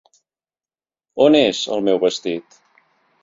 On 1.27 1.37
és 1.41 1.59
el 1.77 1.85
meu 1.89 1.99
vestit? 2.05 2.59